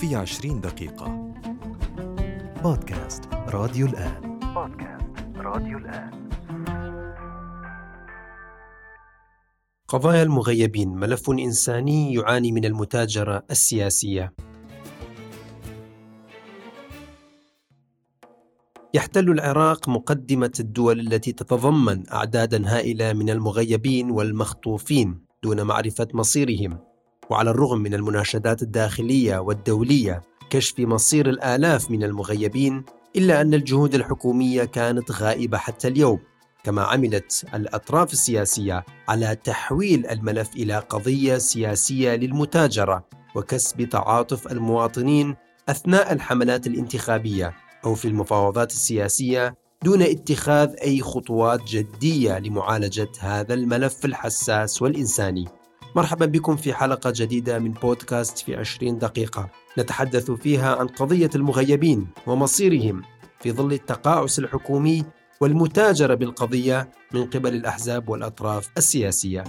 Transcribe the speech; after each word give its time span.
في 0.00 0.16
عشرين 0.16 0.60
دقيقة. 0.60 1.32
بودكاست 2.62 3.24
راديو 3.32 3.86
الآن. 3.86 4.38
بودكاست 4.54 5.36
راديو 5.36 5.78
الآن. 5.78 6.30
قضايا 9.88 10.22
المغيبين. 10.22 10.88
ملف 10.88 11.30
إنساني 11.30 12.14
يعاني 12.14 12.52
من 12.52 12.64
المتاجرة 12.64 13.44
السياسية. 13.50 14.34
يحتل 18.94 19.30
العراق 19.30 19.88
مقدمة 19.88 20.52
الدول 20.60 21.00
التي 21.00 21.32
تتضمن 21.32 22.10
أعدادا 22.12 22.76
هائلة 22.76 23.12
من 23.12 23.30
المغيبين 23.30 24.10
والمخطوفين 24.10 25.24
دون 25.42 25.62
معرفة 25.62 26.08
مصيرهم. 26.14 26.89
وعلى 27.30 27.50
الرغم 27.50 27.78
من 27.78 27.94
المناشدات 27.94 28.62
الداخلية 28.62 29.38
والدولية 29.38 30.22
كشف 30.50 30.78
مصير 30.78 31.28
الآلاف 31.28 31.90
من 31.90 32.02
المغيبين 32.04 32.84
إلا 33.16 33.40
أن 33.40 33.54
الجهود 33.54 33.94
الحكومية 33.94 34.64
كانت 34.64 35.10
غائبة 35.12 35.58
حتى 35.58 35.88
اليوم 35.88 36.18
كما 36.64 36.82
عملت 36.82 37.44
الأطراف 37.54 38.12
السياسية 38.12 38.84
على 39.08 39.36
تحويل 39.44 40.06
الملف 40.06 40.56
إلى 40.56 40.78
قضية 40.78 41.38
سياسية 41.38 42.14
للمتاجرة 42.14 43.04
وكسب 43.34 43.88
تعاطف 43.88 44.52
المواطنين 44.52 45.36
أثناء 45.68 46.12
الحملات 46.12 46.66
الانتخابية 46.66 47.54
أو 47.84 47.94
في 47.94 48.08
المفاوضات 48.08 48.70
السياسية 48.70 49.54
دون 49.84 50.02
اتخاذ 50.02 50.74
أي 50.82 51.00
خطوات 51.00 51.64
جدية 51.64 52.38
لمعالجة 52.38 53.08
هذا 53.20 53.54
الملف 53.54 54.04
الحساس 54.04 54.82
والإنساني. 54.82 55.59
مرحبا 55.96 56.26
بكم 56.26 56.56
في 56.56 56.74
حلقة 56.74 57.12
جديدة 57.16 57.58
من 57.58 57.72
بودكاست 57.72 58.38
في 58.38 58.56
20 58.56 58.98
دقيقة 58.98 59.50
نتحدث 59.78 60.30
فيها 60.30 60.76
عن 60.76 60.86
قضية 60.86 61.30
المغيبين 61.34 62.06
ومصيرهم 62.26 63.02
في 63.40 63.52
ظل 63.52 63.72
التقاعس 63.72 64.38
الحكومي 64.38 65.04
والمتاجرة 65.40 66.14
بالقضية 66.14 66.90
من 67.14 67.24
قبل 67.24 67.54
الأحزاب 67.54 68.08
والأطراف 68.08 68.68
السياسية. 68.78 69.44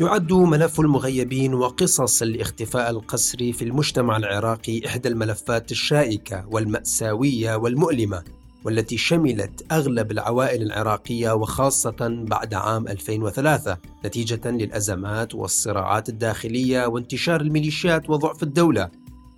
يعد 0.00 0.32
ملف 0.32 0.80
المغيبين 0.80 1.54
وقصص 1.54 2.22
الاختفاء 2.22 2.90
القسري 2.90 3.52
في 3.52 3.64
المجتمع 3.64 4.16
العراقي 4.16 4.86
إحدى 4.86 5.08
الملفات 5.08 5.72
الشائكة 5.72 6.46
والمأساوية 6.48 7.56
والمؤلمة 7.56 8.24
والتي 8.64 8.96
شملت 8.96 9.72
أغلب 9.72 10.10
العوائل 10.10 10.62
العراقية 10.62 11.34
وخاصة 11.34 12.24
بعد 12.28 12.54
عام 12.54 12.88
2003 12.88 13.78
نتيجة 14.04 14.50
للأزمات 14.50 15.34
والصراعات 15.34 16.08
الداخلية 16.08 16.86
وانتشار 16.86 17.40
الميليشيات 17.40 18.10
وضعف 18.10 18.42
الدولة 18.42 18.90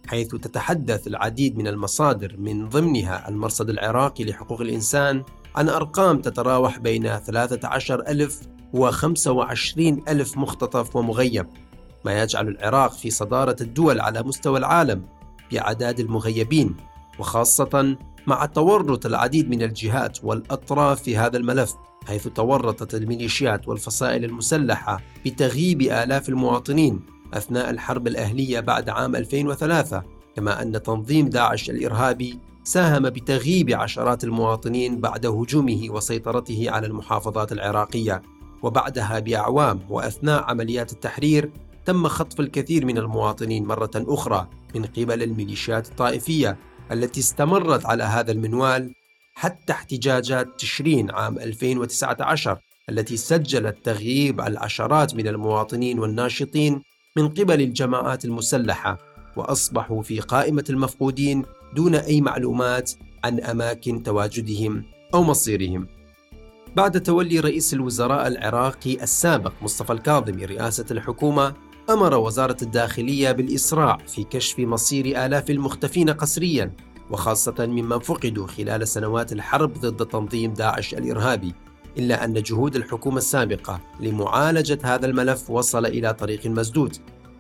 حيث 0.06 0.28
تتحدث 0.28 1.06
العديد 1.06 1.58
من 1.58 1.66
المصادر 1.66 2.36
من 2.38 2.68
ضمنها 2.68 3.28
المرصد 3.28 3.70
العراقي 3.70 4.24
لحقوق 4.24 4.60
الإنسان 4.60 5.22
عن 5.54 5.68
أرقام 5.68 6.20
تتراوح 6.20 6.78
بين 6.78 7.18
13 7.18 8.00
ألف 8.08 8.40
و 8.72 8.90
25 8.90 10.02
ألف 10.08 10.36
مختطف 10.36 10.96
ومغيب 10.96 11.46
ما 12.04 12.22
يجعل 12.22 12.48
العراق 12.48 12.92
في 12.92 13.10
صدارة 13.10 13.56
الدول 13.60 14.00
على 14.00 14.22
مستوى 14.22 14.58
العالم 14.58 15.06
بأعداد 15.52 16.00
المغيبين 16.00 16.76
وخاصة 17.18 17.96
مع 18.26 18.46
تورط 18.46 19.06
العديد 19.06 19.50
من 19.50 19.62
الجهات 19.62 20.18
والأطراف 20.24 21.02
في 21.02 21.16
هذا 21.16 21.36
الملف 21.36 21.74
حيث 22.06 22.28
تورطت 22.28 22.94
الميليشيات 22.94 23.68
والفصائل 23.68 24.24
المسلحة 24.24 25.00
بتغييب 25.26 25.82
آلاف 25.82 26.28
المواطنين 26.28 27.00
أثناء 27.34 27.70
الحرب 27.70 28.06
الأهلية 28.06 28.60
بعد 28.60 28.88
عام 28.88 29.16
2003 29.16 30.02
كما 30.36 30.62
أن 30.62 30.82
تنظيم 30.82 31.28
داعش 31.28 31.70
الإرهابي 31.70 32.38
ساهم 32.64 33.02
بتغييب 33.02 33.70
عشرات 33.70 34.24
المواطنين 34.24 35.00
بعد 35.00 35.26
هجومه 35.26 35.86
وسيطرته 35.90 36.66
على 36.70 36.86
المحافظات 36.86 37.52
العراقية. 37.52 38.22
وبعدها 38.62 39.18
بأعوام 39.18 39.80
وأثناء 39.90 40.42
عمليات 40.42 40.92
التحرير 40.92 41.50
تم 41.84 42.08
خطف 42.08 42.40
الكثير 42.40 42.86
من 42.86 42.98
المواطنين 42.98 43.64
مرة 43.64 43.90
أخرى 43.96 44.48
من 44.74 44.84
قبل 44.84 45.22
الميليشيات 45.22 45.88
الطائفية 45.88 46.56
التي 46.92 47.20
استمرت 47.20 47.86
على 47.86 48.02
هذا 48.02 48.32
المنوال 48.32 48.94
حتى 49.34 49.72
احتجاجات 49.72 50.48
تشرين 50.58 51.10
عام 51.10 51.38
2019 51.38 52.58
التي 52.90 53.16
سجلت 53.16 53.76
تغييب 53.84 54.40
العشرات 54.40 55.14
من 55.14 55.28
المواطنين 55.28 55.98
والناشطين 55.98 56.82
من 57.16 57.28
قبل 57.28 57.60
الجماعات 57.60 58.24
المسلحة 58.24 58.98
وأصبحوا 59.36 60.02
في 60.02 60.20
قائمة 60.20 60.64
المفقودين 60.70 61.44
دون 61.76 61.94
أي 61.94 62.20
معلومات 62.20 62.92
عن 63.24 63.40
أماكن 63.40 64.02
تواجدهم 64.02 64.84
أو 65.14 65.22
مصيرهم. 65.22 65.86
بعد 66.76 67.02
تولي 67.02 67.40
رئيس 67.40 67.74
الوزراء 67.74 68.26
العراقي 68.26 69.02
السابق 69.02 69.52
مصطفى 69.62 69.92
الكاظمي 69.92 70.44
رئاسة 70.44 70.86
الحكومة 70.90 71.54
أمر 71.90 72.14
وزارة 72.14 72.56
الداخلية 72.62 73.32
بالإسراع 73.32 73.96
في 73.96 74.24
كشف 74.24 74.58
مصير 74.58 75.26
آلاف 75.26 75.50
المختفين 75.50 76.10
قسريا 76.10 76.72
وخاصة 77.10 77.54
ممن 77.58 77.98
فقدوا 77.98 78.46
خلال 78.46 78.88
سنوات 78.88 79.32
الحرب 79.32 79.72
ضد 79.72 80.06
تنظيم 80.06 80.52
داعش 80.52 80.94
الإرهابي 80.94 81.54
إلا 81.98 82.24
أن 82.24 82.42
جهود 82.42 82.76
الحكومة 82.76 83.16
السابقة 83.16 83.80
لمعالجة 84.00 84.78
هذا 84.82 85.06
الملف 85.06 85.50
وصل 85.50 85.86
إلى 85.86 86.14
طريق 86.14 86.46
مسدود 86.46 86.96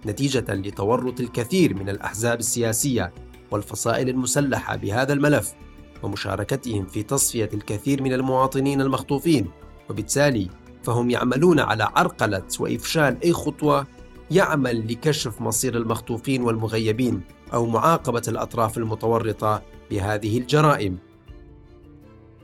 نتيجة 0.06 0.54
لتورط 0.54 1.20
الكثير 1.20 1.74
من 1.74 1.88
الأحزاب 1.88 2.38
السياسية 2.38 3.12
والفصائل 3.50 4.08
المسلحة 4.08 4.76
بهذا 4.76 5.12
الملف 5.12 5.54
ومشاركتهم 6.02 6.86
في 6.86 7.02
تصفية 7.02 7.50
الكثير 7.54 8.02
من 8.02 8.12
المواطنين 8.12 8.80
المخطوفين 8.80 9.50
وبالتالي 9.90 10.48
فهم 10.82 11.10
يعملون 11.10 11.60
على 11.60 11.88
عرقلة 11.96 12.46
وإفشال 12.60 13.18
أي 13.24 13.32
خطوة 13.32 13.86
يعمل 14.30 14.92
لكشف 14.92 15.40
مصير 15.40 15.76
المخطوفين 15.76 16.42
والمغيبين 16.42 17.20
أو 17.54 17.66
معاقبة 17.66 18.22
الأطراف 18.28 18.78
المتورطة 18.78 19.62
بهذه 19.90 20.38
الجرائم. 20.38 20.98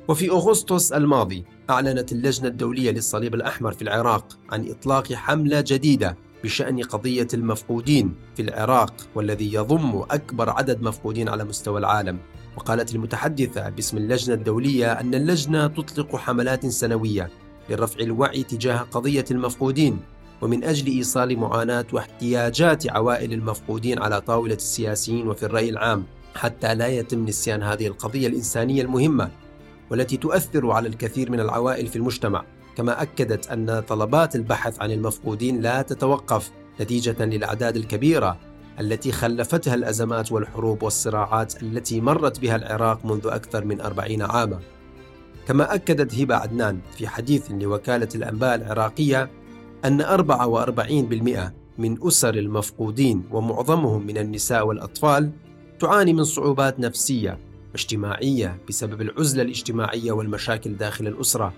وفي 0.09 0.31
أغسطس 0.31 0.93
الماضي 0.93 1.45
أعلنت 1.71 2.13
اللجنة 2.13 2.49
الدولية 2.49 2.91
للصليب 2.91 3.35
الأحمر 3.35 3.73
في 3.73 3.83
العراق 3.83 4.39
عن 4.51 4.69
إطلاق 4.69 5.13
حملة 5.13 5.65
جديدة 5.67 6.17
بشأن 6.45 6.83
قضية 6.83 7.29
المفقودين 7.35 8.15
في 8.37 8.43
العراق 8.43 8.95
والذي 9.15 9.55
يضم 9.55 10.03
أكبر 10.11 10.51
عدد 10.51 10.83
مفقودين 10.83 11.29
على 11.29 11.45
مستوى 11.45 11.79
العالم. 11.79 12.19
وقالت 12.57 12.95
المتحدثة 12.95 13.69
باسم 13.69 13.97
اللجنة 13.97 14.35
الدولية 14.35 14.93
أن 14.93 15.15
اللجنة 15.15 15.67
تطلق 15.67 16.17
حملات 16.17 16.67
سنوية 16.67 17.31
لرفع 17.71 18.01
الوعي 18.01 18.43
تجاه 18.43 18.79
قضية 18.79 19.25
المفقودين 19.31 19.99
ومن 20.43 20.65
أجل 20.65 20.87
إيصال 20.87 21.39
معاناة 21.39 21.87
واحتياجات 21.93 22.91
عوائل 22.91 23.33
المفقودين 23.33 23.99
على 23.99 24.21
طاولة 24.21 24.55
السياسيين 24.55 25.29
وفي 25.29 25.43
الرأي 25.43 25.69
العام 25.69 26.05
حتى 26.35 26.75
لا 26.75 26.87
يتم 26.87 27.25
نسيان 27.25 27.63
هذه 27.63 27.87
القضية 27.87 28.27
الإنسانية 28.27 28.83
المهمة 28.83 29.31
والتي 29.91 30.17
تؤثر 30.17 30.71
على 30.71 30.89
الكثير 30.89 31.31
من 31.31 31.41
العوائل 31.41 31.87
في 31.87 31.97
المجتمع. 31.97 32.45
كما 32.77 33.03
أكدت 33.03 33.51
أن 33.51 33.81
طلبات 33.89 34.37
البحث 34.37 34.83
عن 34.83 34.91
المفقودين 34.91 35.61
لا 35.61 35.83
تتوقف 35.83 36.51
نتيجة 36.81 37.25
للأعداد 37.25 37.77
الكبيرة 37.77 38.39
التي 38.81 39.13
خلفتها 39.13 39.75
الأزمات 39.75 40.33
والحروب 40.33 40.83
والصراعات 40.83 41.63
التي 41.63 42.01
مرت 42.01 42.41
بها 42.41 42.57
العراق 42.57 43.05
منذ 43.05 43.27
أكثر 43.27 43.65
من 43.65 43.81
أربعين 43.81 44.23
عاما. 44.23 44.61
كما 45.49 45.75
أكدت 45.75 46.15
هبة 46.15 46.37
عدنان 46.37 46.79
في 46.97 47.09
حديث 47.09 47.51
لوكالة 47.51 48.09
الأنباء 48.15 48.55
العراقية 48.55 49.31
أن 49.85 50.03
44% 50.03 51.53
من 51.79 52.07
أسر 52.07 52.35
المفقودين 52.35 53.25
ومعظمهم 53.31 54.07
من 54.07 54.19
النساء 54.19 54.67
والأطفال 54.67 55.31
تعاني 55.81 56.13
من 56.13 56.25
صعوبات 56.25 56.81
نفسية 56.81 57.39
واجتماعية 57.73 58.59
بسبب 58.69 59.01
العزلة 59.01 59.43
الاجتماعية 59.43 60.13
والمشاكل 60.13 60.77
داخل 60.77 61.07
الأسرة. 61.07 61.53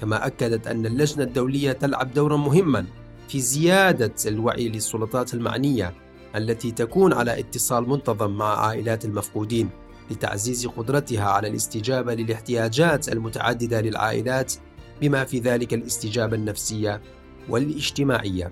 كما 0.00 0.26
أكدت 0.26 0.66
أن 0.66 0.86
اللجنة 0.86 1.24
الدولية 1.24 1.72
تلعب 1.72 2.12
دورا 2.12 2.36
مهما 2.36 2.84
في 3.28 3.40
زيادة 3.40 4.14
الوعي 4.26 4.68
للسلطات 4.68 5.34
المعنية 5.34 5.94
التي 6.36 6.70
تكون 6.70 7.12
على 7.12 7.38
اتصال 7.38 7.88
منتظم 7.88 8.30
مع 8.30 8.66
عائلات 8.66 9.04
المفقودين 9.04 9.70
لتعزيز 10.10 10.66
قدرتها 10.66 11.24
على 11.24 11.48
الاستجابة 11.48 12.14
للاحتياجات 12.14 13.08
المتعددة 13.08 13.80
للعائلات 13.80 14.52
بما 15.00 15.24
في 15.24 15.38
ذلك 15.38 15.74
الاستجابة 15.74 16.36
النفسية 16.36 17.00
والاجتماعية. 17.48 18.50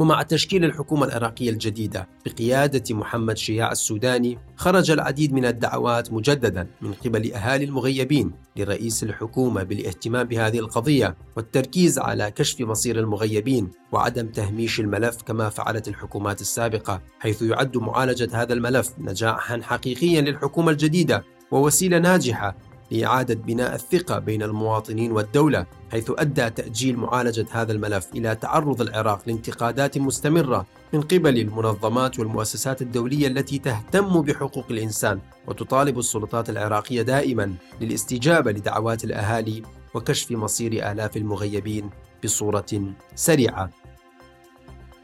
ومع 0.00 0.22
تشكيل 0.22 0.64
الحكومة 0.64 1.06
العراقية 1.06 1.50
الجديدة 1.50 2.08
بقيادة 2.26 2.94
محمد 2.94 3.36
شياع 3.36 3.72
السوداني 3.72 4.38
خرج 4.56 4.90
العديد 4.90 5.32
من 5.32 5.44
الدعوات 5.44 6.12
مجددا 6.12 6.66
من 6.82 6.92
قبل 6.92 7.32
أهالي 7.32 7.64
المغيبين 7.64 8.32
لرئيس 8.56 9.02
الحكومة 9.02 9.62
بالاهتمام 9.62 10.26
بهذه 10.26 10.58
القضية 10.58 11.16
والتركيز 11.36 11.98
على 11.98 12.30
كشف 12.30 12.60
مصير 12.60 12.98
المغيبين 12.98 13.70
وعدم 13.92 14.28
تهميش 14.28 14.80
الملف 14.80 15.22
كما 15.22 15.48
فعلت 15.48 15.88
الحكومات 15.88 16.40
السابقة 16.40 17.02
حيث 17.20 17.42
يعد 17.42 17.76
معالجة 17.76 18.28
هذا 18.32 18.52
الملف 18.52 18.92
نجاحا 18.98 19.60
حقيقيا 19.62 20.20
للحكومة 20.20 20.70
الجديدة 20.70 21.24
ووسيلة 21.50 21.98
ناجحة 21.98 22.56
لإعادة 22.90 23.34
بناء 23.34 23.74
الثقة 23.74 24.18
بين 24.18 24.42
المواطنين 24.42 25.12
والدولة 25.12 25.66
حيث 25.92 26.10
أدى 26.18 26.50
تأجيل 26.50 26.96
معالجة 26.96 27.46
هذا 27.50 27.72
الملف 27.72 28.06
إلى 28.14 28.34
تعرض 28.34 28.80
العراق 28.80 29.22
لانتقادات 29.26 29.98
مستمرة 29.98 30.66
من 30.92 31.00
قبل 31.00 31.38
المنظمات 31.38 32.18
والمؤسسات 32.18 32.82
الدولية 32.82 33.26
التي 33.26 33.58
تهتم 33.58 34.20
بحقوق 34.22 34.66
الإنسان 34.70 35.20
وتطالب 35.46 35.98
السلطات 35.98 36.50
العراقية 36.50 37.02
دائما 37.02 37.54
للاستجابة 37.80 38.52
لدعوات 38.52 39.04
الأهالي 39.04 39.62
وكشف 39.94 40.30
مصير 40.30 40.92
آلاف 40.92 41.16
المغيبين 41.16 41.90
بصورة 42.24 42.94
سريعة. 43.14 43.70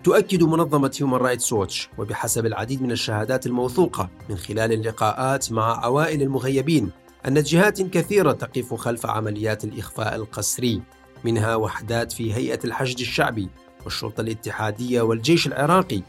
تؤكد 0.05 0.43
منظمة 0.43 0.97
هيومن 1.01 1.15
رايتس 1.15 1.53
ووتش 1.53 1.89
وبحسب 1.99 2.47
العديد 2.47 2.83
من 2.83 2.93
الشهادات 2.93 3.47
الموثوقة 3.47 4.09
من 4.31 4.37
خلال 4.37 4.73
اللقاءات 4.73 5.53
مع 5.53 5.85
عوائل 5.85 6.23
المغيبين 6.23 6.91
أن 7.29 7.43
جهات 7.43 7.83
كثيرة 7.83 8.33
تقف 8.33 8.75
خلف 8.75 9.07
عمليات 9.07 9.65
الإخفاء 9.65 10.15
القسري 10.15 10.83
منها 11.25 11.57
وحدات 11.57 12.13
في 12.13 12.35
هيئة 12.35 12.59
الحشد 12.65 13.01
الشعبي 13.01 13.49
والشرطة 13.85 14.21
الاتحادية 14.21 15.01
والجيش 15.03 15.47
العراقي 15.47 16.03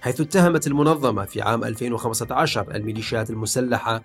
حيث 0.00 0.20
اتهمت 0.20 0.66
المنظمة 0.66 1.24
في 1.24 1.42
عام 1.42 1.64
2015 1.64 2.74
الميليشيات 2.74 3.30
المسلحة 3.30 4.02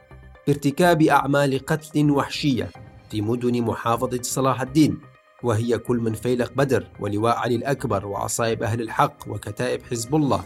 بارتكاب 0.48 1.02
أعمال 1.02 1.66
قتل 1.66 2.12
وحشية 2.12 2.70
في 3.10 3.22
مدن 3.22 3.62
محافظة 3.62 4.20
صلاح 4.22 4.62
الدين 4.62 5.00
وهي 5.44 5.78
كل 5.78 5.98
من 5.98 6.14
فيلق 6.14 6.52
بدر 6.56 6.88
ولواء 7.00 7.38
علي 7.38 7.56
الأكبر 7.56 8.06
وعصائب 8.06 8.64
أهل 8.64 8.82
الحق 8.82 9.18
وكتائب 9.28 9.84
حزب 9.84 10.16
الله 10.16 10.44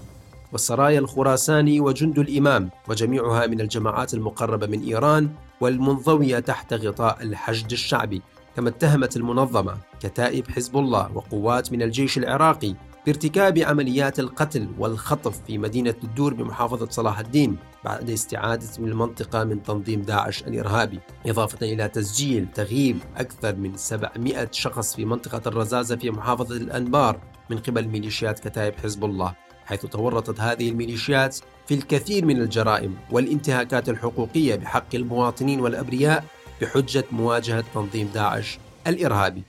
والسرايا 0.52 1.00
الخراساني 1.00 1.80
وجند 1.80 2.20
الإمام 2.20 2.70
وجميعها 2.88 3.48
من 3.48 3.62
الجماعات 3.62 4.14
المقربة 4.14 4.68
من 4.68 4.84
إيران 4.84 5.30
والمنضوية 5.62 6.40
تحت 6.40 6.74
غطاء 6.74 7.24
الحشد 7.24 7.72
الشعبي 7.72 8.22
كما 8.56 8.69
اتهمت 8.69 9.18
المنظمة 9.18 9.78
كتائب 10.00 10.52
حزب 10.52 10.78
الله 10.78 11.12
وقوات 11.13 11.72
من 11.72 11.81
الجيش 11.81 12.18
العراقي 12.18 12.75
بارتكاب 13.06 13.57
عمليات 13.57 14.19
القتل 14.19 14.68
والخطف 14.78 15.42
في 15.48 15.57
مدينة 15.57 15.96
الدور 16.04 16.34
بمحافظة 16.34 16.90
صلاح 16.90 17.19
الدين 17.19 17.57
بعد 17.84 18.10
استعادة 18.10 18.68
المنطقة 18.80 19.44
من 19.44 19.63
تنظيم 19.63 20.02
داعش 20.02 20.44
الإرهابي 20.44 21.00
إضافة 21.25 21.58
إلى 21.74 21.88
تسجيل 21.88 22.48
تغييب 22.54 23.00
أكثر 23.18 23.56
من 23.56 23.78
700 23.78 24.48
شخص 24.51 24.96
في 24.96 25.06
منطقة 25.06 25.42
الرزازة 25.48 25.96
في 25.96 26.12
محافظة 26.12 26.58
الأنبار 26.58 27.19
من 27.50 27.58
قبل 27.58 27.88
ميليشيات 27.88 28.40
كتائب 28.40 28.75
حزب 28.75 29.06
الله 29.06 29.36
حيث 29.66 29.86
تورطت 29.86 30.40
هذه 30.40 30.69
الميليشيات 30.69 31.38
في 31.68 31.74
الكثير 31.74 32.26
من 32.26 32.42
الجرائم 32.42 32.96
والانتهاكات 33.12 33.90
الحقوقية 33.90 34.56
بحق 34.56 34.96
المواطنين 34.96 35.60
والأبرياء 35.60 36.26
بحجة 36.62 37.04
مواجهة 37.12 37.64
تنظيم 37.74 38.10
داعش 38.14 38.60
الإرهابي. 38.88 39.44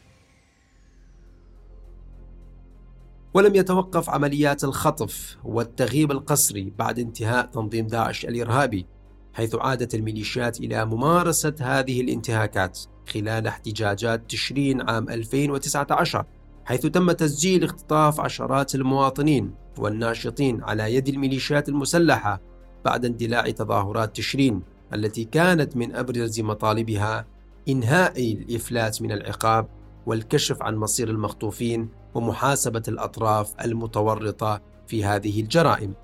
ولم 3.34 3.54
يتوقف 3.54 4.10
عمليات 4.10 4.64
الخطف 4.64 5.36
والتغييب 5.44 6.12
القسري 6.12 6.72
بعد 6.78 6.98
انتهاء 6.98 7.46
تنظيم 7.46 7.86
داعش 7.86 8.24
الإرهابي 8.24 8.86
حيث 9.34 9.54
عادت 9.54 9.94
الميليشيات 9.94 10.60
إلى 10.60 10.84
ممارسة 10.84 11.54
هذه 11.60 12.00
الانتهاكات 12.00 12.78
خلال 13.08 13.46
احتجاجات 13.46 14.30
تشرين 14.30 14.90
عام 14.90 15.08
2019 15.10 16.24
حيث 16.66 16.86
تم 16.86 17.12
تسجيل 17.12 17.64
اختطاف 17.64 18.20
عشرات 18.20 18.74
المواطنين 18.74 19.54
والناشطين 19.78 20.62
على 20.62 20.94
يد 20.94 21.08
الميليشيات 21.08 21.68
المسلحة 21.68 22.40
بعد 22.84 23.04
اندلاع 23.04 23.50
تظاهرات 23.50 24.16
تشرين 24.16 24.62
التي 24.94 25.24
كانت 25.24 25.76
من 25.76 25.94
أبرز 25.94 26.40
مطالبها 26.40 27.26
إنهاء 27.68 28.32
الإفلات 28.32 29.02
من 29.02 29.12
العقاب 29.12 29.68
والكشف 30.06 30.62
عن 30.62 30.76
مصير 30.76 31.10
المخطوفين 31.10 31.88
ومحاسبة 32.14 32.82
الأطراف 32.88 33.54
المتورطة 33.64 34.60
في 34.86 35.04
هذه 35.04 35.40
الجرائم. 35.40 35.94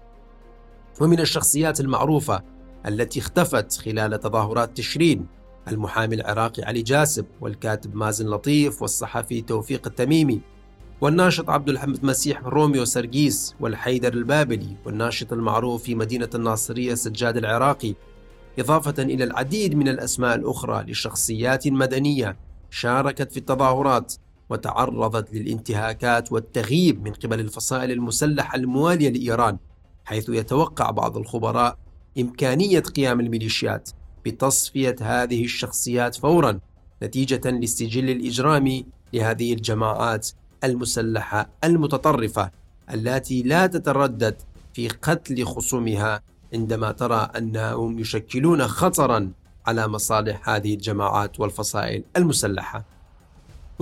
ومن 1.01 1.21
الشخصيات 1.21 1.81
المعروفة 1.81 2.43
التي 2.87 3.21
اختفت 3.21 3.73
خلال 3.73 4.21
تظاهرات 4.21 4.77
تشرين 4.77 5.27
المحامي 5.69 6.15
العراقي 6.15 6.63
علي 6.63 6.83
جاسب 6.83 7.27
والكاتب 7.41 7.97
مازن 7.97 8.27
لطيف 8.27 8.83
والصحفي 8.83 9.41
توفيق 9.41 9.87
التميمي 9.87 10.41
والناشط 11.01 11.51
عبد 11.51 11.69
الحميد 11.69 12.05
مسيح 12.05 12.43
روميو 12.45 12.85
سرجيس 12.85 13.55
والحيدر 13.61 14.13
البابلي 14.13 14.77
والناشط 14.85 15.33
المعروف 15.33 15.83
في 15.83 15.95
مدينة 15.95 16.29
الناصرية 16.35 16.95
سجاد 16.95 17.37
العراقي 17.37 17.95
إضافة 18.59 19.03
إلى 19.03 19.25
العديد 19.25 19.75
من 19.75 19.89
الأسماء 19.89 20.35
الأخرى 20.35 20.85
لشخصيات 20.93 21.69
مدنية 21.69 22.37
شاركت 22.71 23.33
في 23.33 23.37
التظاهرات 23.37 24.15
وتعرضت 24.51 25.35
للانتهاكات 25.35 26.33
والتغييب 26.33 27.05
من 27.05 27.13
قبل 27.13 27.41
الفصائل 27.41 27.91
المسلحة 27.91 28.57
الموالية 28.57 29.09
لإيران 29.09 29.59
حيث 30.05 30.29
يتوقع 30.29 30.91
بعض 30.91 31.17
الخبراء 31.17 31.79
إمكانية 32.19 32.81
قيام 32.81 33.21
الميليشيات. 33.21 33.91
بتصفية 34.25 34.97
هذه 35.01 35.45
الشخصيات 35.45 36.15
فورا 36.15 36.61
نتيجة 37.03 37.51
للسجل 37.51 38.11
الإجرامي 38.11 38.87
لهذه 39.13 39.53
الجماعات 39.53 40.29
المسلحة 40.65 41.49
المتطرفة 41.65 42.51
التي 42.95 43.43
لا 43.43 43.67
تتردد 43.67 44.37
في 44.75 44.89
قتل 44.89 45.45
خصومها 45.45 46.23
عندما 46.55 46.93
ترى 46.93 47.31
أنهم 47.37 47.99
يشكلون 47.99 48.67
خطرا 48.67 49.33
على 49.67 49.89
مصالح 49.89 50.49
هذه 50.49 50.75
الجماعات 50.75 51.41
والفصائل 51.41 52.05
المسلحة. 52.17 52.92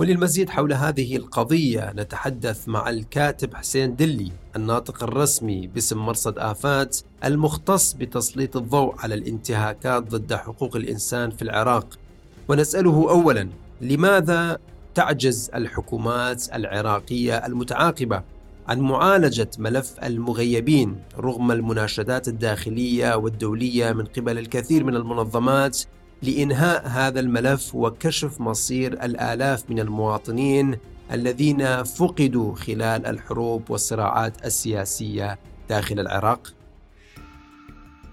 وللمزيد 0.01 0.49
حول 0.49 0.73
هذه 0.73 1.15
القضية 1.15 1.93
نتحدث 1.95 2.67
مع 2.67 2.89
الكاتب 2.89 3.55
حسين 3.55 3.95
دلي 3.95 4.31
الناطق 4.55 5.03
الرسمي 5.03 5.67
باسم 5.67 5.97
مرصد 5.97 6.39
آفات 6.39 6.97
المختص 7.25 7.93
بتسليط 7.93 8.57
الضوء 8.57 8.95
على 8.97 9.15
الانتهاكات 9.15 10.03
ضد 10.03 10.33
حقوق 10.33 10.75
الإنسان 10.75 11.29
في 11.31 11.41
العراق. 11.41 11.99
ونسأله 12.47 13.09
أولا 13.09 13.49
لماذا 13.81 14.57
تعجز 14.95 15.51
الحكومات 15.55 16.55
العراقية 16.55 17.45
المتعاقبة 17.45 18.23
عن 18.67 18.79
معالجة 18.79 19.49
ملف 19.57 19.93
المغيبين 20.03 20.95
رغم 21.17 21.51
المناشدات 21.51 22.27
الداخلية 22.27 23.15
والدولية 23.15 23.91
من 23.91 24.05
قبل 24.05 24.37
الكثير 24.37 24.83
من 24.83 24.95
المنظمات 24.95 25.81
لإنهاء 26.23 26.87
هذا 26.87 27.19
الملف 27.19 27.75
وكشف 27.75 28.41
مصير 28.41 28.93
الآلاف 28.93 29.69
من 29.69 29.79
المواطنين 29.79 30.77
الذين 31.11 31.83
فقدوا 31.83 32.55
خلال 32.55 33.05
الحروب 33.05 33.69
والصراعات 33.69 34.45
السياسية 34.45 35.39
داخل 35.69 35.99
العراق؟ 35.99 36.53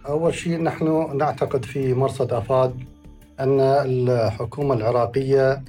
أول 0.08 0.34
شيء 0.34 0.62
نحن 0.62 1.16
نعتقد 1.16 1.64
في 1.64 1.94
مرصد 1.94 2.32
أفاد 2.32 2.74
أن 3.40 3.60
الحكومة 3.60 4.74
العراقية 4.74 5.62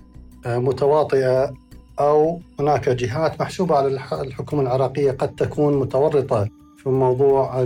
متواطئة 0.45 1.53
أو 1.99 2.41
هناك 2.59 2.89
جهات 2.89 3.41
محسوبة 3.41 3.75
على 3.75 3.87
الحكومة 4.21 4.61
العراقية 4.61 5.11
قد 5.11 5.35
تكون 5.35 5.79
متورطة 5.79 6.47
في 6.77 6.89
موضوع 6.89 7.65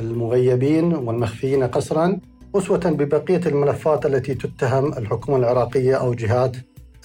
المغيبين 0.00 0.94
والمخفيين 0.94 1.64
قسرا 1.64 2.18
أسوة 2.56 2.80
ببقية 2.84 3.40
الملفات 3.46 4.06
التي 4.06 4.34
تتهم 4.34 4.92
الحكومة 4.92 5.38
العراقية 5.38 5.94
أو 5.94 6.14
جهات 6.14 6.56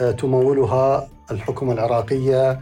آه، 0.01 0.11
تمولها 0.11 1.09
الحكومة 1.31 1.73
العراقية 1.73 2.59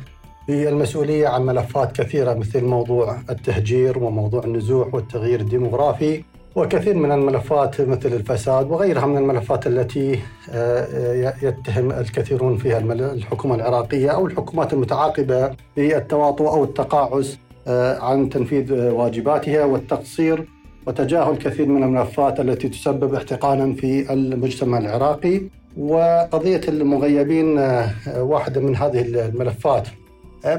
بالمسؤولية 0.48 1.28
عن 1.28 1.46
ملفات 1.46 2.02
كثيرة 2.02 2.34
مثل 2.34 2.66
موضوع 2.66 3.18
التهجير 3.30 3.98
وموضوع 3.98 4.44
النزوح 4.44 4.94
والتغيير 4.94 5.40
الديمغرافي 5.40 6.24
وكثير 6.56 6.96
من 6.96 7.12
الملفات 7.12 7.82
مثل 7.82 8.14
الفساد 8.14 8.72
وغيرها 8.72 9.06
من 9.06 9.18
الملفات 9.18 9.68
التي 9.68 10.20
آه، 10.52 11.34
يتهم 11.42 11.92
الكثيرون 11.92 12.58
فيها 12.58 12.80
الحكومة 12.80 13.56
العراقية 13.56 14.10
أو 14.10 14.28
الحكومات 14.28 14.74
المتعاقبة 14.74 15.56
بالتواطؤ 15.78 16.48
أو 16.48 16.64
التقاعس 16.64 17.38
آه، 17.68 18.00
عن 18.00 18.30
تنفيذ 18.30 18.74
واجباتها 18.74 19.66
والتقصير 19.66 20.57
وتجاهل 20.88 21.36
كثير 21.36 21.66
من 21.66 21.84
الملفات 21.84 22.40
التي 22.40 22.70
تسبب 22.70 23.14
احتقانا 23.14 23.74
في 23.74 24.14
المجتمع 24.14 24.78
العراقي 24.78 25.42
وقضية 25.78 26.62
المغيبين 26.68 27.58
آه، 27.58 27.90
واحدة 28.24 28.62
من 28.62 28.76
هذه 28.76 29.02
الملفات. 29.02 29.88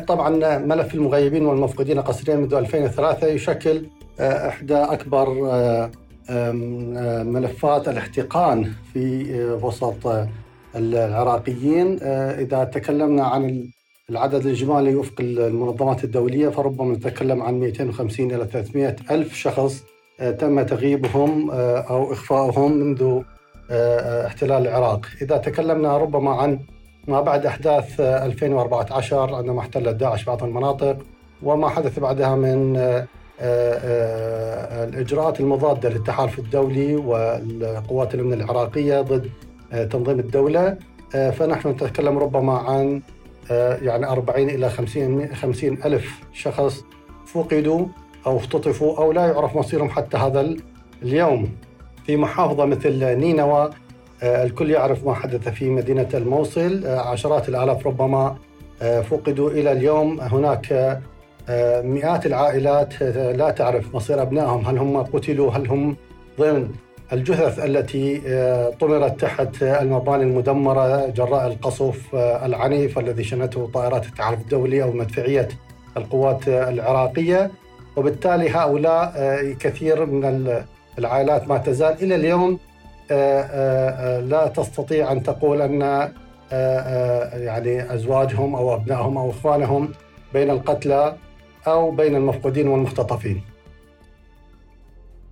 طبعا 0.08 0.58
ملف 0.58 0.94
المغيبين 0.94 1.46
والمفقودين 1.46 1.98
القسريين 1.98 2.40
منذ 2.40 2.54
2003 2.54 3.26
يشكل 3.26 3.86
إحدى 4.20 4.74
أكبر 4.74 5.28
ملفات 7.24 7.88
الاحتقان 7.88 8.72
في 8.92 9.34
وسط 9.62 10.26
العراقيين. 10.76 11.98
إذا 12.02 12.64
تكلمنا 12.64 13.24
عن 13.24 13.68
العدد 14.10 14.46
الإجمالي 14.46 14.94
وفق 14.94 15.14
المنظمات 15.20 16.04
الدولية 16.04 16.48
فربما 16.48 16.94
نتكلم 16.94 17.42
عن 17.42 17.54
250 17.54 18.30
إلى 18.34 18.46
300 18.52 18.96
ألف 19.10 19.34
شخص 19.34 19.82
آه، 19.82 19.97
تم 20.18 20.62
تغييبهم 20.62 21.50
آه، 21.50 21.78
أو 21.78 22.12
إخفائهم 22.12 22.72
منذ 22.72 23.22
آه، 23.70 24.26
احتلال 24.26 24.66
العراق. 24.66 25.06
إذا 25.22 25.36
تكلمنا 25.36 25.98
ربما 25.98 26.30
عن 26.30 26.58
ما 27.08 27.20
بعد 27.20 27.46
أحداث 27.46 28.00
2014 28.00 29.34
عندما 29.34 29.60
احتلت 29.60 29.94
داعش 29.96 30.24
بعض 30.24 30.44
المناطق 30.44 30.96
وما 31.42 31.68
حدث 31.68 31.98
بعدها 31.98 32.36
من 32.36 32.76
الإجراءات 34.88 35.40
المضادة 35.40 35.88
للتحالف 35.88 36.38
الدولي 36.38 36.96
والقوات 36.96 38.14
الأمن 38.14 38.32
العراقية 38.32 39.00
ضد 39.00 39.30
تنظيم 39.90 40.18
الدولة. 40.20 40.76
فنحن 41.10 41.68
نتكلم 41.68 42.18
ربما 42.18 42.58
عن 42.58 43.02
آه، 43.50 43.76
يعني 43.76 44.06
40 44.06 44.50
إلى 44.50 44.70
50 44.70 45.34
50 45.34 45.78
ألف 45.84 46.20
شخص 46.32 46.84
فقدوا 47.26 47.86
أو 48.28 48.36
اختطفوا 48.36 48.98
أو 48.98 49.12
لا 49.12 49.26
يعرف 49.26 49.56
مصيرهم 49.56 49.88
حتى 49.90 50.16
هذا 50.16 50.56
اليوم. 51.02 51.48
في 52.06 52.16
محافظة 52.16 52.64
مثل 52.64 53.04
نينوى 53.04 53.70
آه، 54.22 54.44
الكل 54.44 54.70
يعرف 54.70 55.04
ما 55.04 55.14
حدث 55.14 55.48
في 55.48 55.70
مدينة 55.70 56.08
الموصل. 56.14 56.84
آه، 56.86 57.00
عشرات 57.00 57.48
الآلاف 57.48 57.86
ربما 57.86 58.36
فقدوا 59.10 59.50
إلى 59.50 59.72
اليوم. 59.72 60.20
هناك 60.20 61.00
مئات 61.84 62.26
العائلات 62.26 63.02
لا 63.40 63.50
تعرف 63.50 63.94
مصير 63.94 64.22
أبنائهم. 64.22 64.66
هل 64.66 64.78
هم 64.78 65.02
قتلوا؟ 65.02 65.52
هل 65.52 65.68
هم 65.68 65.96
ضمن 66.38 66.68
الجثث 67.12 67.64
التي 67.64 68.22
آه، 68.26 68.70
طمرت 68.70 69.20
تحت 69.20 69.62
المباني 69.62 70.22
المدمرة 70.22 71.06
جراء 71.06 71.46
القصف 71.46 72.14
آه، 72.14 72.46
العنيف 72.46 72.98
الذي 72.98 73.24
شنته 73.24 73.70
طائرات 73.74 74.06
التحالف 74.06 74.40
الدولي 74.40 74.82
أو 74.82 74.92
مدفعية 74.92 75.48
القوات 75.96 76.48
العراقية؟ 76.48 77.50
وبالتالي 77.98 78.50
هؤلاء 78.50 79.12
آه، 79.16 79.52
كثير 79.52 80.06
من 80.06 80.48
العائلات 80.98 81.48
ما 81.48 81.58
تزال 81.58 82.02
إلى 82.02 82.14
اليوم 82.14 82.58
لا 84.30 84.52
تستطيع 84.56 85.12
أن 85.12 85.22
تقول 85.22 85.62
أن 85.62 85.80
يعني 87.32 87.94
أزواجهم 87.94 88.54
أو 88.54 88.74
أبنائهم 88.74 89.18
أو 89.18 89.30
إخوانهم 89.30 89.92
بين 90.32 90.50
القتلى 90.50 91.16
أو 91.66 91.90
بين 91.90 92.16
المفقودين 92.16 92.68
والمختطفين. 92.68 93.42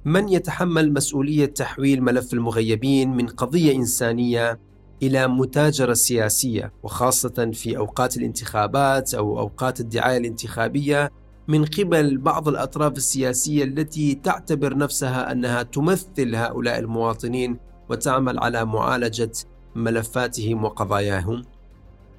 من 0.05 0.29
يتحمل 0.29 0.93
مسؤولية 0.93 1.47
تحويل 1.47 2.03
ملف 2.03 2.33
المغيبين 2.33 3.17
من 3.17 3.27
قضية 3.27 3.77
إنسانية 3.77 4.61
إلى 5.03 5.29
متاجرة 5.29 5.95
سياسية 5.95 6.73
وخاصة 6.83 7.51
في 7.53 7.77
أوقات 7.77 8.17
الانتخابات 8.17 9.15
أو 9.15 9.39
أوقات 9.39 9.81
الدعاية 9.81 10.19
الانتخابية؟ 10.19 11.11
من 11.49 11.65
قبل 11.65 12.19
بعض 12.19 12.49
الأطراف 12.49 12.93
السياسية 12.93 13.65
التي 13.65 14.15
تعتبر 14.15 14.77
نفسها 14.77 15.33
أنها 15.33 15.63
تمثل 15.63 16.35
هؤلاء 16.35 16.79
المواطنين 16.79 17.57
وتعمل 17.89 18.39
على 18.39 18.65
معالجة 18.65 19.31
ملفاتهم 19.75 20.65
وقضاياهم؟ 20.65 21.43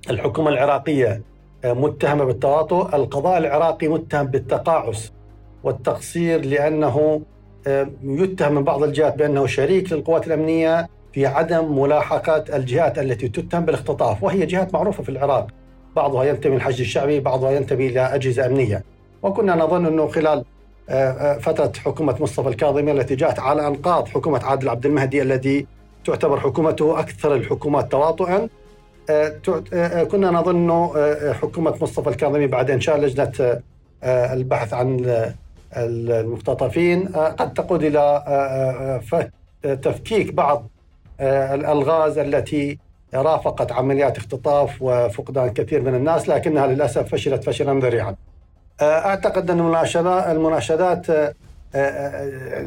الحكومة 0.09 0.49
العراقية 0.49 1.21
متهمة 1.65 2.25
بالتواطؤ، 2.25 2.95
القضاء 2.95 3.37
العراقي 3.37 3.87
متهم 3.87 4.27
بالتقاعس 4.27 5.11
والتقصير 5.63 6.45
لأنه 6.45 7.21
يتهم 8.03 8.55
من 8.55 8.63
بعض 8.63 8.83
الجهات 8.83 9.17
بأنه 9.17 9.45
شريك 9.47 9.93
للقوات 9.93 10.27
الأمنية 10.27 10.89
في 11.13 11.25
عدم 11.25 11.81
ملاحقه 11.81 12.55
الجهات 12.55 12.99
التي 12.99 13.29
تتهم 13.29 13.65
بالاختطاف 13.65 14.23
وهي 14.23 14.45
جهات 14.45 14.73
معروفة 14.73 15.03
في 15.03 15.09
العراق. 15.09 15.47
بعضها 15.95 16.23
ينتمي 16.23 16.55
للحشد 16.55 16.79
الشعبي 16.79 17.19
بعضها 17.19 17.51
ينتمي 17.51 17.87
إلى 17.87 17.99
أجهزة 17.99 18.45
أمنية. 18.45 18.83
وكنا 19.23 19.55
نظن 19.55 19.85
أنه 19.85 20.07
خلال 20.07 20.45
آه، 20.89 21.11
آه، 21.11 21.37
فترة 21.37 21.71
حكومة 21.85 22.15
مصطفى 22.19 22.49
الكاظمي 22.49 22.91
التي 22.91 23.15
جاءت 23.15 23.39
على 23.39 23.67
أنقاض 23.67 24.07
حكومة 24.07 24.39
عادل 24.43 24.69
عبد 24.69 24.85
المهدي 24.85 25.21
الذي 25.21 25.67
تعتبر 26.05 26.39
حكومته 26.39 26.99
أكثر 26.99 27.35
الحكومات 27.35 27.91
تواطؤا 27.91 28.47
آه، 29.09 30.03
كنا 30.03 30.31
نظن 30.31 30.55
أنه 30.55 30.93
حكومة 31.33 31.75
مصطفى 31.81 32.09
الكاظمي 32.09 32.47
بعد 32.47 32.71
إنشاء 32.71 32.97
لجنة 32.97 33.61
البحث 34.03 34.73
عن 34.73 35.05
المختطفين 35.77 37.07
قد 37.15 37.53
تقود 37.53 37.83
إلى 37.83 38.23
آه، 38.27 39.75
تفكيك 39.75 40.33
بعض 40.33 40.67
الألغاز 41.21 42.17
التي 42.17 42.77
رافقت 43.13 43.71
عمليات 43.71 44.17
اختطاف 44.17 44.81
وفقدان 44.81 45.49
كثير 45.49 45.81
من 45.81 45.95
الناس 45.95 46.29
لكنها 46.29 46.67
للأسف 46.67 47.11
فشلت 47.11 47.43
فشلا 47.43 47.79
ذريعا. 47.79 48.15
أعتقد 48.81 49.51
أن 49.51 49.59
المناشدات 50.31 51.07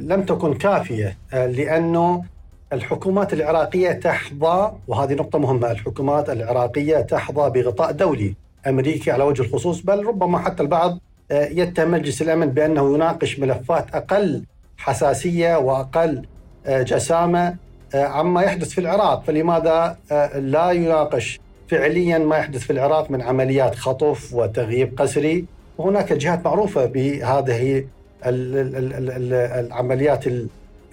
لم 0.01 0.23
تكن 0.23 0.55
كافية 0.55 1.17
لأنه 1.33 2.25
الحكومات 2.73 3.33
العراقية 3.33 3.93
تحظى 3.93 4.73
وهذه 4.89 5.15
نقطة 5.15 5.39
مهمة 5.39 5.71
الحكومات 5.71 6.31
العراقية 6.31 7.01
تحظى 7.01 7.51
بغطاء 7.51 7.93
دولي 7.93 8.35
أمريكي 8.67 9.11
على 9.11 9.25
وجه 9.25 9.43
الخصوص 9.43 9.81
بل 9.81 10.07
ربما 10.07 10.39
حتى 10.39 10.63
البعض 10.63 10.99
يتهم 11.31 11.91
مجلس 11.91 12.23
الأمن 12.23 12.47
بأنه 12.47 12.95
يناقش 12.95 13.39
ملفات 13.39 13.95
أقل 13.95 14.45
حساسية 14.79 15.59
وأقل 15.59 16.27
آه، 16.67 16.83
جسامة 16.83 17.57
آه، 17.95 18.05
عما 18.05 18.43
يحدث 18.43 18.69
في 18.69 18.81
العراق، 18.81 19.25
فلماذا 19.25 19.97
آه، 20.13 20.39
لا 20.39 20.71
يناقش 20.71 21.41
فعليا 21.69 22.19
ما 22.19 22.37
يحدث 22.39 22.61
في 22.61 22.73
العراق 22.73 23.11
من 23.11 23.23
عمليات 23.23 23.75
خطف 23.75 24.35
وتغييب 24.35 25.01
قسري؟ 25.01 25.45
وهناك 25.81 26.13
جهات 26.13 26.45
معروفة 26.45 26.87
بهذه 26.87 27.85
العمليات 29.61 30.25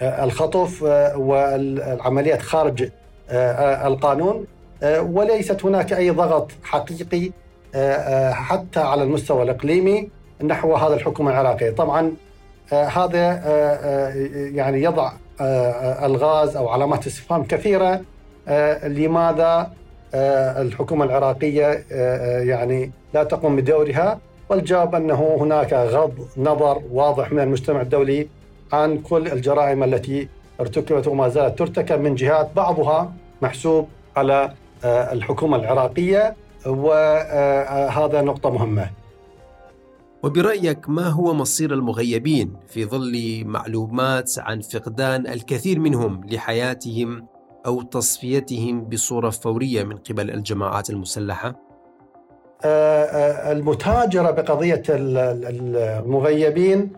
الخطف 0.01 0.81
والعمليات 1.15 2.41
خارج 2.41 2.89
القانون. 3.85 4.45
وليست 4.83 5.65
هناك 5.65 5.93
أي 5.93 6.09
ضغط 6.09 6.51
حقيقي 6.63 7.31
حتى 8.31 8.79
على 8.79 9.03
المستوى 9.03 9.43
الإقليمي 9.43 10.09
نحو 10.43 10.75
هذا 10.75 10.95
الحكومة 10.95 11.31
العراقية 11.31 11.71
طبعا 11.71 12.11
آه، 12.73 12.85
هذا 12.85 13.19
آه، 13.19 13.41
آه، 13.45 14.13
يعني 14.33 14.83
يضع 14.83 15.11
الغاز 16.05 16.55
أو 16.55 16.69
علامات 16.69 17.07
استفهام 17.07 17.43
كثيرة 17.43 18.01
لماذا 18.83 19.71
الحكومة 20.61 21.05
العراقية 21.05 21.83
يعني 22.41 22.91
لا 23.13 23.23
تقوم 23.23 23.55
بدورها. 23.55 24.19
والجواب 24.49 24.95
أنه 24.95 25.37
هناك 25.39 25.73
غض 25.73 26.13
نظر 26.37 26.81
واضح 26.91 27.31
من 27.31 27.39
المجتمع 27.39 27.81
الدولي 27.81 28.27
عن 28.71 28.97
كل 28.97 29.27
الجرائم 29.27 29.83
التي 29.83 30.27
ارتكبت 30.59 31.07
وما 31.07 31.29
زالت 31.29 31.59
ترتكب 31.59 31.99
من 32.01 32.15
جهات 32.15 32.49
بعضها 32.55 33.13
محسوب 33.41 33.87
على 34.15 34.53
الحكومة 34.85 35.57
العراقية 35.57 36.35
وهذا 36.65 38.21
نقطة 38.21 38.49
مهمة. 38.49 38.89
وبرأيك 40.23 40.89
ما 40.89 41.07
هو 41.07 41.33
مصير 41.33 41.73
المغيبين 41.73 42.53
في 42.67 42.85
ظل 42.85 43.43
معلومات 43.45 44.33
عن 44.39 44.61
فقدان 44.61 45.27
الكثير 45.27 45.79
منهم 45.79 46.21
لحياتهم 46.29 47.27
أو 47.65 47.81
تصفيتهم 47.81 48.81
بصورة 48.81 49.29
فورية 49.29 49.83
من 49.83 49.97
قبل 49.97 50.31
الجماعات 50.31 50.89
المسلحة؟ 50.89 51.66
آه، 52.65 53.03
آه، 53.03 53.51
المتاجرة 53.51 54.31
بقضية 54.31 54.83
المغيبين 54.89 56.91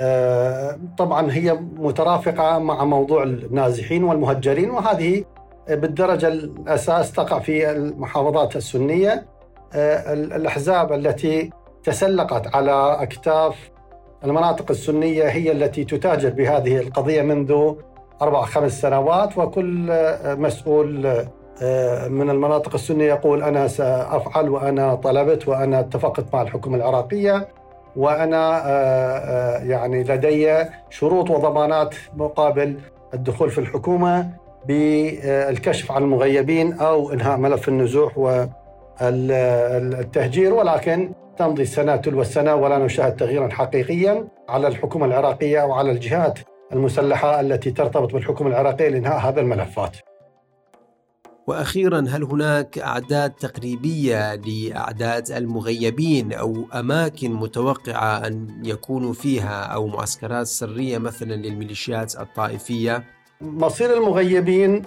آه، 0.00 0.78
طبعا 0.98 1.32
هي 1.32 1.52
مترافقة 1.76 2.58
مع 2.58 2.84
موضوع 2.84 3.22
النازحين 3.22 4.04
والمهجرين 4.04 4.70
وهذه 4.70 5.24
بالدرجة 5.68 6.28
الأساس 6.28 7.12
تقع 7.12 7.38
في 7.38 7.70
المحافظات 7.70 8.56
السنية. 8.56 9.26
الأحزاب 9.74 10.92
التي 10.92 11.50
تسلقت 11.84 12.54
على 12.54 12.98
أكتاف 13.02 13.70
المناطق 14.24 14.70
السنية 14.70 15.24
هي 15.24 15.52
التي 15.52 15.84
تتاجر 15.84 16.30
بهذه 16.30 16.78
القضية 16.78 17.22
منذ 17.22 17.72
أربع 18.22 18.44
خمس 18.44 18.80
سنوات 18.80 19.38
وكل 19.38 19.92
مسؤول 20.24 21.16
من 22.08 22.30
المناطق 22.30 22.74
السنية 22.74 23.08
يقول 23.08 23.42
أنا 23.42 23.68
سأفعل 23.68 24.48
وأنا 24.48 24.94
طلبت 24.94 25.48
وأنا 25.48 25.80
اتفقت 25.80 26.24
مع 26.32 26.42
الحكومة 26.42 26.76
العراقية 26.76 27.48
وأنا 27.96 28.58
آه، 28.58 29.18
آه، 29.18 29.58
يعني 29.64 30.02
لدي 30.04 30.64
شروط 30.90 31.30
وضمانات 31.30 31.94
مقابل 32.16 32.80
الدخول 33.14 33.50
في 33.50 33.58
الحكومة 33.58 34.30
بالكشف 34.66 35.92
عن 35.92 36.02
المغيبين 36.02 36.72
أو 36.72 37.12
إنهاء 37.12 37.36
ملف 37.36 37.68
النزوح 37.68 38.46
التهجير 39.00 40.54
ولكن 40.54 41.12
تمضي 41.38 41.62
السنة 41.62 41.96
تلو 41.96 42.20
السنة 42.20 42.54
ولا 42.54 42.78
نشاهد 42.78 43.16
تغييرا 43.16 43.48
حقيقيا 43.48 44.28
على 44.48 44.68
الحكومة 44.68 45.06
العراقية 45.06 45.62
أو 45.62 45.72
على 45.72 45.90
الجهات 45.90 46.38
المسلحة 46.72 47.40
التي 47.40 47.70
ترتبط 47.70 48.12
بالحكومة 48.12 48.50
العراقية 48.50 48.88
لإنهاء 48.88 49.18
هذه 49.18 49.40
الملفات. 49.40 49.96
وأخيرا 51.46 52.04
هل 52.08 52.24
هناك 52.24 52.78
أعداد 52.78 53.30
تقريبية 53.30 54.34
لأعداد 54.34 55.30
المغيبين 55.30 56.32
أو 56.32 56.64
أماكن 56.74 57.32
متوقعة 57.32 58.26
أن 58.26 58.62
يكونوا 58.64 59.12
فيها 59.12 59.62
أو 59.64 59.86
معسكرات 59.86 60.46
سرية 60.46 60.98
مثلا 60.98 61.34
للميليشيات 61.34 62.20
الطائفية؟ 62.20 63.04
مصير 63.40 63.96
المغيبين 63.96 64.82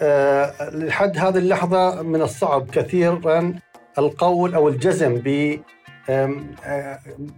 أه 0.00 0.70
لحد 0.70 1.18
هذه 1.18 1.38
اللحظة 1.38 2.02
من 2.02 2.22
الصعب 2.22 2.70
كثيرا 2.70 3.54
القول 3.98 4.54
أو 4.54 4.68
الجزم 4.68 5.14
ب 5.24 5.60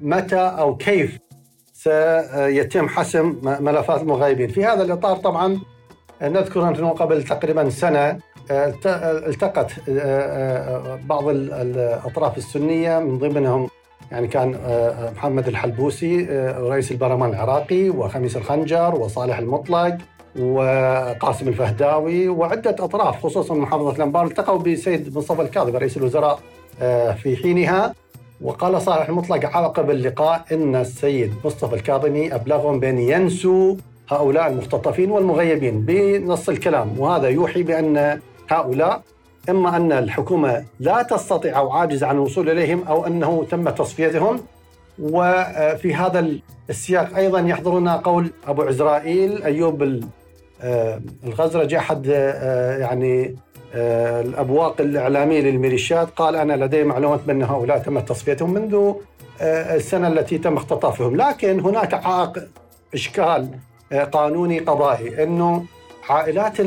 متى 0.03 0.37
أو 0.37 0.77
كيف 0.77 1.19
سيتم 1.73 2.89
حسم 2.89 3.41
ملفات 3.45 4.01
المغيبين، 4.01 4.49
في 4.49 4.65
هذا 4.65 4.83
الإطار 4.83 5.17
طبعا 5.17 5.61
نذكر 6.23 6.69
أنه 6.69 6.89
قبل 6.89 7.23
تقريبا 7.23 7.71
سنة 7.71 8.19
التقت 8.51 9.73
آه، 9.89 10.01
آه، 10.01 10.99
بعض 11.07 11.29
الأطراف 11.29 12.39
السنية 12.39 12.99
من 12.99 13.19
ضمنهم 13.19 13.69
يعني 14.13 14.29
كان 14.29 14.55
آه، 14.55 15.11
محمد 15.11 15.49
الحلبوسي 15.49 16.27
رئيس 16.59 16.93
البرلمان 16.93 17.31
العراقي 17.31 17.91
وخميس 17.91 18.37
الخنجر 18.37 18.95
وصالح 18.95 19.39
المطلق 19.39 19.97
وقاسم 20.39 21.49
الفهداوي 21.49 22.29
وعدة 22.29 22.71
أطراف 22.71 23.27
خصوصا 23.27 23.55
محافظة 23.55 23.97
الأنبار 23.97 24.27
التقوا 24.27 24.59
بسيد 24.59 25.17
مصطفى 25.17 25.43
الكاظم 25.43 25.77
رئيس 25.77 25.97
الوزراء 25.97 26.41
في 27.23 27.37
حينها. 27.43 27.95
وقال 28.41 28.83
صالح 28.83 29.09
المطلق 29.09 29.57
عقب 29.57 29.91
اللقاء 29.91 30.45
إن 30.53 30.77
السيد 30.77 31.35
مصطفى 31.45 31.75
الكاظمي 31.75 32.35
أبلغهم 32.35 32.81
بأن 32.81 32.99
ينسوا 32.99 33.77
هؤلاء 34.09 34.47
المختطفين 34.47 35.11
والمغيبين 35.11 35.81
بنص 35.81 36.49
الكلام. 36.49 37.01
وهذا 37.01 37.29
يوحي 37.29 37.63
بأن 37.63 38.21
هؤلاء 38.49 39.03
إما 39.51 39.77
أن 39.77 39.93
الحكومة 39.93 40.65
لا 40.81 41.03
تستطيع 41.03 41.59
أو 41.59 41.71
عاجزة 41.71 42.07
عن 42.07 42.15
الوصول 42.15 42.51
إليهم 42.51 42.85
أو 42.89 43.07
أنه 43.07 43.47
تم 43.51 43.71
تصفيتهم. 43.71 44.41
وفي 44.99 45.95
هذا 45.95 46.29
السياق 46.71 47.17
أيضا 47.17 47.41
يحضرنا 47.41 47.97
قول 47.97 48.31
أبو 48.47 48.63
عزرائيل 48.63 49.43
أيوب 49.43 50.01
الغزرجي 51.25 51.79
أحد 51.79 52.07
يعني 52.81 53.37
الأبواق 53.75 54.81
الإعلامية 54.81 55.41
للميليشيات 55.41 56.09
قال 56.17 56.37
أنا 56.37 56.65
لدي 56.65 56.85
معلومات 56.85 57.21
بأن 57.27 57.43
هؤلاء 57.43 57.79
تم 57.79 58.01
تصفيتهم 58.01 58.55
منذ 58.55 58.93
السنة 59.41 60.09
التي 60.09 60.39
تم 60.39 60.57
اختطافهم، 60.57 61.17
لكن 61.17 61.61
هناك 61.61 61.95
عائق 61.95 62.49
إشكال 62.95 63.49
قانوني 64.13 64.59
قضائي 64.59 65.23
إنه 65.23 65.65
عائلات 66.09 66.61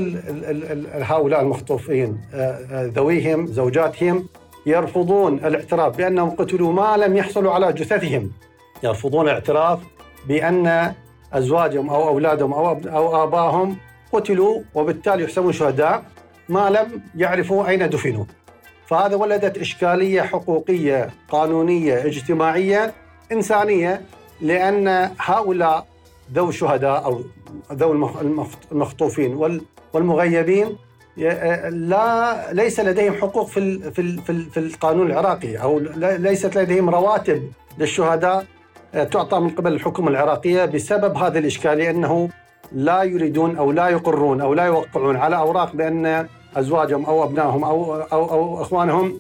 هؤلاء 0.94 1.42
المخطوفين 1.42 2.22
آه، 2.34 2.38
آه، 2.38 2.86
ذويهم 2.86 3.48
زوجاتهم 3.48 4.28
يرفضون 4.66 5.34
الاعتراف 5.34 5.98
بأنهم 5.98 6.30
قتلوا 6.30 6.74
ما 6.74 6.98
لم 6.98 7.18
يحصلوا 7.18 7.52
على 7.52 7.74
جثثهم. 7.74 8.32
يرفضون 8.84 9.26
الاعتراف 9.28 9.80
بأن 10.28 10.94
أزواجهم 11.34 11.90
أو 11.90 12.08
أولادهم 12.08 12.54
أو 12.54 12.72
أو 12.72 13.24
ابائهم 13.24 13.78
قتلوا 14.12 14.62
وبالتالي 14.76 15.24
يحسبون 15.24 15.52
شهداء 15.52 16.04
ما 16.50 16.70
لم 16.70 17.02
يعرفوا 17.16 17.68
أين 17.68 17.90
دفنوا. 17.90 18.26
فهذا 18.88 19.16
ولدت 19.16 19.58
إشكالية 19.58 20.22
حقوقية 20.22 21.10
قانونية 21.30 22.06
اجتماعية 22.06 22.94
إنسانية 23.32 24.02
لأن 24.42 25.12
هؤلاء 25.20 25.88
ذوي 26.34 26.50
الشهداء 26.50 27.06
أو 27.06 27.22
ذوي 27.74 28.10
المخطوفين. 28.72 29.60
والمغيبين 29.94 30.78
لا 31.70 32.54
ليس 32.54 32.80
لديهم 32.80 33.14
حقوق 33.14 33.48
في 33.48 33.92
في 33.92 34.18
في 34.52 34.60
القانون 34.60 35.12
العراقي 35.12 35.56
أو 35.56 35.80
ليست 36.00 36.58
لديهم 36.58 36.90
رواتب 36.90 37.52
للشهداء 37.78 38.46
تعطى 38.94 39.40
من 39.40 39.50
قبل 39.50 39.74
الحكومة 39.74 40.10
العراقية 40.10 40.66
بسبب 40.66 41.18
هذه 41.18 41.38
الاشكاليه 41.38 41.90
انه 41.90 42.30
لا 42.72 43.04
يريدون 43.04 43.58
أو 43.58 43.72
لا 43.72 43.90
يقرون 43.90 44.42
أو 44.42 44.54
لا 44.54 44.66
يوقعون 44.66 45.16
على 45.16 45.38
أوراق 45.38 45.76
بأن 45.76 46.28
أزواجهم 46.56 47.06
أو 47.06 47.24
أبنائهم 47.24 47.64
أو 47.64 47.96
أو 47.96 48.32
أو 48.32 48.62
إخوانهم 48.62 49.20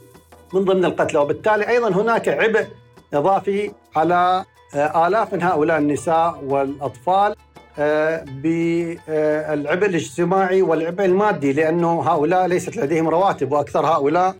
من 0.53 0.65
ضمن 0.65 0.85
القتلى. 0.85 1.19
وبالتالي 1.19 1.67
أيضا 1.69 1.89
هناك 1.89 2.29
عبء 2.29 2.67
إضافي 3.13 3.71
على 3.95 4.15
آه، 4.15 4.45
آلاف 4.75 5.33
من 5.33 5.43
هؤلاء 5.43 5.77
النساء 5.77 6.43
والأطفال 6.43 7.35
آه، 7.79 8.25
بالعبء 8.43 9.85
الاجتماعي 9.85 10.61
والعبء 10.61 11.05
المادي 11.05 11.53
لأنه 11.53 12.01
هؤلاء 12.01 12.47
ليست 12.47 12.77
لديهم 12.77 13.09
رواتب 13.09 13.51
وأكثر 13.51 13.85
هؤلاء 13.85 14.35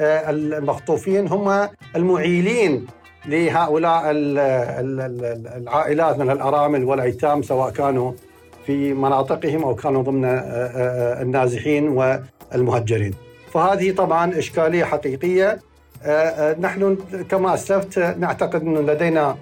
آه، 0.00 0.30
المخطوفين 0.30 1.28
هم 1.28 1.68
المعيلين 1.96 2.86
لهؤلاء 3.26 4.02
العائلات 5.56 6.18
من 6.18 6.30
الأرامل 6.30 6.84
والأيتام 6.84 7.42
سواء 7.42 7.70
كانوا 7.70 8.12
في 8.66 8.94
مناطقهم 8.94 9.64
أو 9.64 9.74
كانوا 9.74 10.02
ضمن 10.02 10.24
النازحين 11.22 11.88
والمهجرين. 11.88 13.14
فهذه 13.52 13.92
طبعا 13.92 14.38
إشكالية 14.38 14.84
حقيقية. 14.84 15.58
نحن 16.60 16.96
كما 17.30 17.54
أسلفت 17.54 17.98
نعتقد 17.98 18.62
أن 18.62 18.86
لدينا 18.86 19.30
آه، 19.30 19.36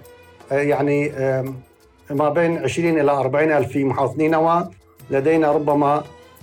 يعني 0.51 1.13
ما 2.11 2.29
بين 2.29 2.59
20 2.59 3.01
إلى 3.01 3.11
40 3.13 3.53
ألف 3.53 3.69
في 3.69 3.85
محافظة 3.85 4.17
نينوى 4.19 4.69
لدينا 5.11 5.53
ربما 5.53 6.03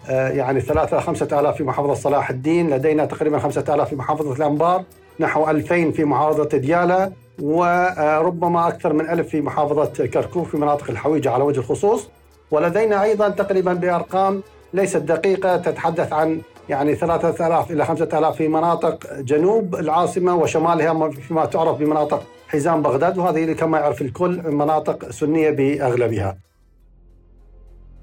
آه، 0.09 0.29
يعني 0.29 0.61
3 0.61 0.99
5 0.99 1.39
آلاف 1.39 1.55
في 1.57 1.63
محافظة 1.63 1.93
صلاح 1.93 2.29
الدين. 2.29 2.69
لدينا 2.69 3.05
تقريبا 3.05 3.39
5 3.39 3.73
آلاف 3.75 3.89
في 3.89 3.95
محافظة 3.95 4.33
الأنبار 4.33 4.83
نحو 5.19 5.49
2000 5.49 5.91
في 5.91 6.05
محافظة 6.05 6.57
ديالى 6.57 7.11
وربما 7.41 8.67
أكثر 8.67 8.93
من 8.93 9.09
ألف 9.09 9.27
في 9.27 9.41
محافظة 9.41 10.05
كركوك 10.05 10.47
في 10.47 10.57
مناطق 10.57 10.89
الحويجة 10.89 11.31
على 11.31 11.43
وجه 11.43 11.59
الخصوص. 11.59 12.09
ولدينا 12.51 13.03
أيضا 13.03 13.29
تقريبا 13.29 13.73
بأرقام 13.73 14.41
ليست 14.73 14.97
دقيقة 14.97 15.57
تتحدث 15.57 16.13
عن 16.13 16.41
يعني 16.69 16.95
3000 16.95 17.71
إلى 17.71 17.85
5000 17.85 18.35
في 18.35 18.47
مناطق 18.47 19.13
جنوب 19.19 19.75
العاصمة 19.75 20.35
وشمالها 20.35 21.09
فيما 21.09 21.45
تعرف 21.45 21.77
بمناطق 21.77 22.23
حزام 22.53 22.81
بغداد 22.81 23.17
وهذه 23.17 23.53
كما 23.53 23.79
يعرف 23.79 24.01
الكل 24.01 24.51
مناطق 24.51 25.11
سنية 25.11 25.49
بأغلبها. 25.49 26.37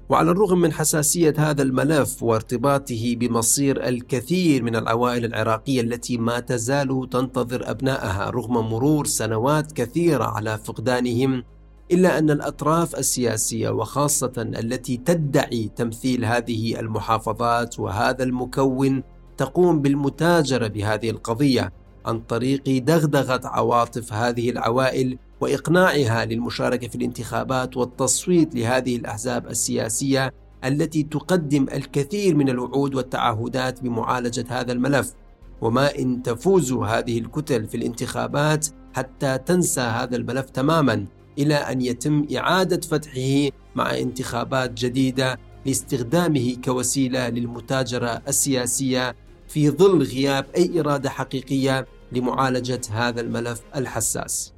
وعلى 0.09 0.31
الرغم 0.31 0.61
من 0.61 0.71
حساسية 0.73 1.33
هذا 1.37 1.61
الملف 1.61 2.23
وارتباطه 2.23 3.15
بمصير 3.15 3.87
الكثير 3.87 4.63
من 4.63 4.75
العوائل 4.75 5.25
العراقية 5.25 5.81
التي 5.81 6.17
ما 6.17 6.39
تزال 6.39 7.07
تنتظر 7.11 7.71
أبنائها 7.71 8.29
رغم 8.29 8.53
مرور 8.69 9.05
سنوات 9.05 9.71
كثيرة 9.71 10.23
على 10.23 10.57
فقدانهم 10.57 11.43
إلا 11.91 12.17
أن 12.17 12.31
الأطراف 12.31 12.95
السياسية 12.95 13.69
وخاصة 13.69 14.33
التي 14.37 14.97
تدعي 14.97 15.71
تمثيل 15.75 16.25
هذه 16.25 16.79
المحافظات 16.79 17.79
وهذا 17.79 18.23
المكون 18.23 19.03
تقوم 19.37 19.81
بالمتاجرة 19.81 20.67
بهذه 20.67 21.09
القضية. 21.09 21.73
عن 22.05 22.19
طريق 22.19 22.83
دغدغة 22.83 23.41
عواطف 23.47 24.13
هذه 24.13 24.49
العوائل 24.49 25.17
وإقناعها 25.41 26.25
للمشاركة 26.25 26.87
في 26.87 26.95
الانتخابات 26.95 27.77
والتصويت 27.77 28.55
لهذه 28.55 28.95
الأحزاب 28.95 29.47
السياسية 29.47 30.33
التي 30.65 31.03
تقدم 31.03 31.63
الكثير 31.73 32.35
من 32.35 32.49
الوعود 32.49 32.95
والتعهدات 32.95 33.83
بمعالجة 33.83 34.45
هذا 34.49 34.71
الملف. 34.71 35.13
وما 35.61 35.99
إن 35.99 36.23
تفوز 36.23 36.73
هذه 36.73 37.19
الكتل 37.19 37.67
في 37.67 37.77
الانتخابات 37.77 38.67
حتى 38.93 39.37
تنسى 39.37 39.81
هذا 39.81 40.15
الملف 40.15 40.49
تماما 40.49 41.05
إلى 41.37 41.55
أن 41.55 41.81
يتم 41.81 42.27
إعادة 42.37 42.81
فتحه 42.81 43.49
مع 43.75 43.97
انتخابات 43.97 44.73
جديدة 44.73 45.39
لاستخدامه 45.65 46.55
كوسيلة 46.65 47.29
للمتاجرة 47.29 48.21
السياسية 48.27 49.15
في 49.53 49.69
ظل 49.69 50.03
غياب 50.03 50.45
أي 50.57 50.79
إرادة 50.79 51.09
حقيقية 51.09 51.87
لمعالجة 52.11 52.81
هذا 52.91 53.21
الملف 53.21 53.61
الحساس. 53.75 54.53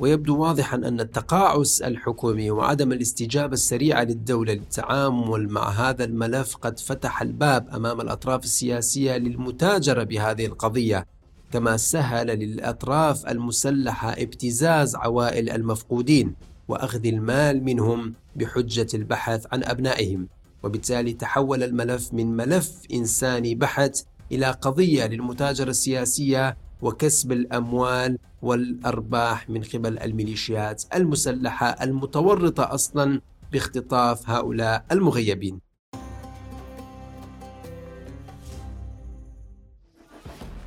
ويبدو 0.00 0.38
واضحا 0.38 0.76
أن 0.76 1.00
التقاعس 1.00 1.82
الحكومي 1.82 2.50
وعدم 2.50 2.92
الاستجابة 2.92 3.52
السريعة 3.52 4.02
للدولة 4.02 4.52
للتعامل 4.52 5.48
مع 5.48 5.68
هذا 5.68 6.04
الملف 6.04 6.56
قد 6.56 6.78
فتح 6.78 7.22
الباب 7.22 7.68
أمام 7.68 8.00
الأطراف 8.00 8.44
السياسية 8.44 9.16
للمتاجرة 9.16 10.02
بهذه 10.02 10.46
القضية 10.46 11.06
كما 11.52 11.76
سهل 11.76 12.26
للأطراف 12.26 13.26
المسلحة 13.26 14.12
ابتزاز 14.12 14.96
عوائل 14.96 15.50
المفقودين 15.50 16.34
وأخذ 16.68 17.06
المال 17.06 17.64
منهم 17.64 18.14
بحجة 18.36 18.88
البحث 18.94 19.46
عن 19.52 19.64
أبنائهم 19.64 20.28
وبالتالي 20.62 21.12
تحول 21.12 21.62
الملف 21.62 22.14
من 22.14 22.36
ملف 22.36 22.72
إنساني 22.92 23.54
بحت 23.54 24.06
إلى 24.32 24.50
قضية 24.50 25.06
للمتاجرة 25.06 25.70
السياسية 25.70 26.56
وكسب 26.82 27.32
الأموال 27.32 28.18
والأرباح 28.42 29.50
من 29.50 29.62
قبل 29.62 29.98
الميليشيات 29.98 30.84
المسلحة 30.94 31.66
المتورطة 31.66 32.74
أصلا 32.74 33.20
باختطاف 33.52 34.30
هؤلاء 34.30 34.84
المغيبين. 34.92 35.60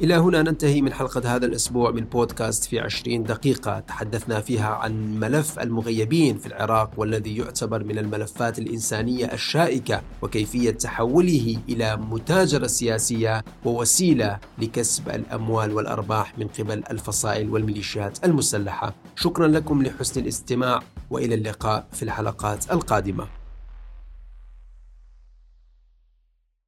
إلى 0.01 0.15
هنا 0.15 0.41
ننتهي 0.41 0.81
من 0.81 0.93
حلقة 0.93 1.35
هذا 1.35 1.45
الأسبوع 1.45 1.91
من 1.91 2.05
بودكاست 2.05 2.65
في 2.65 2.79
عشرين 2.79 3.23
دقيقة. 3.23 3.79
تحدثنا 3.79 4.41
فيها 4.41 4.67
عن 4.67 5.19
ملف 5.19 5.59
المغيبين 5.59 6.37
في 6.37 6.47
العراق 6.47 6.91
والذي 6.97 7.37
يعتبر 7.37 7.83
من 7.83 7.97
الملفات 7.97 8.59
الإنسانية 8.59 9.25
الشائكة 9.33 10.01
وكيفية 10.21 10.71
تحوله 10.71 11.57
إلى 11.69 11.97
متاجرة 11.97 12.67
سياسية 12.67 13.43
ووسيلة 13.65 14.39
لكسب 14.57 15.09
الأموال 15.09 15.73
والأرباح 15.73 16.39
من 16.39 16.47
قبل 16.47 16.83
الفصائل 16.91 17.49
والميليشيات 17.49 18.25
المسلحة. 18.25 18.93
شكرا 19.15 19.47
لكم 19.47 19.83
لحسن 19.83 20.21
الاستماع 20.21 20.79
وإلى 21.09 21.35
اللقاء 21.35 21.87
في 21.91 22.03
الحلقات 22.03 22.71
القادمة. 22.71 23.27